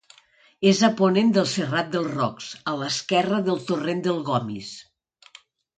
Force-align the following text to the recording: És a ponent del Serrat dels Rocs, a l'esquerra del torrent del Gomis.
És 0.69 0.79
a 0.87 0.89
ponent 1.01 1.29
del 1.35 1.45
Serrat 1.51 1.93
dels 1.97 2.09
Rocs, 2.15 2.49
a 2.73 2.75
l'esquerra 2.81 3.45
del 3.51 3.65
torrent 3.71 4.05
del 4.11 4.21
Gomis. 4.33 4.77